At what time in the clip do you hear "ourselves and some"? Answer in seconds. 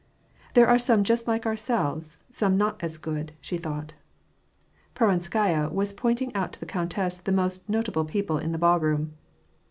1.45-2.57